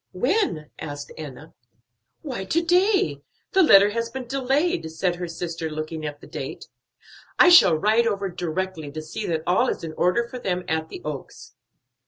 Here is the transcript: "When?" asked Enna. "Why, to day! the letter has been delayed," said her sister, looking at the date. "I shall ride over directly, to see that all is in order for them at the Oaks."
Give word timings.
"When?" 0.13 0.71
asked 0.79 1.11
Enna. 1.15 1.53
"Why, 2.23 2.43
to 2.45 2.63
day! 2.63 3.21
the 3.51 3.61
letter 3.61 3.91
has 3.91 4.09
been 4.09 4.25
delayed," 4.25 4.89
said 4.89 5.17
her 5.17 5.27
sister, 5.27 5.69
looking 5.69 6.07
at 6.07 6.21
the 6.21 6.25
date. 6.25 6.65
"I 7.37 7.49
shall 7.49 7.75
ride 7.77 8.07
over 8.07 8.27
directly, 8.27 8.89
to 8.93 9.01
see 9.03 9.27
that 9.27 9.43
all 9.45 9.69
is 9.69 9.83
in 9.83 9.93
order 9.93 10.27
for 10.27 10.39
them 10.39 10.63
at 10.67 10.89
the 10.89 11.03
Oaks." 11.05 11.53